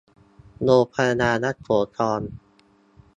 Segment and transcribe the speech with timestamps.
[0.63, 1.67] โรงพยาบาลยโส
[1.97, 2.21] ธร